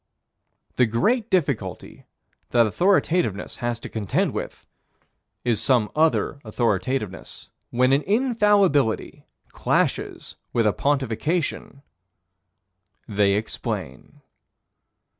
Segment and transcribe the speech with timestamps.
[0.77, 2.07] The great difficulty
[2.49, 4.65] that authoritativeness has to contend with
[5.45, 7.49] is some other authoritativeness.
[7.69, 11.83] When an infallibility clashes with a pontification
[13.07, 14.21] They explain.